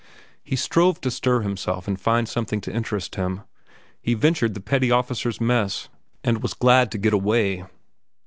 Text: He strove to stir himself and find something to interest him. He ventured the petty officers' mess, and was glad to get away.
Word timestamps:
He 0.43 0.55
strove 0.55 0.99
to 1.01 1.11
stir 1.11 1.41
himself 1.41 1.87
and 1.87 2.01
find 2.01 2.27
something 2.27 2.59
to 2.61 2.73
interest 2.73 3.13
him. 3.17 3.41
He 4.01 4.15
ventured 4.15 4.55
the 4.55 4.59
petty 4.59 4.89
officers' 4.89 5.39
mess, 5.39 5.89
and 6.23 6.41
was 6.41 6.55
glad 6.55 6.91
to 6.93 6.97
get 6.97 7.13
away. 7.13 7.65